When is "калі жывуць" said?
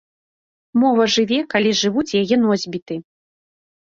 1.53-2.15